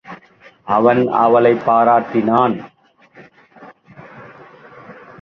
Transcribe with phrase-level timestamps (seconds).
[0.65, 2.63] அவன் அவளைப் பாராட்டினான்.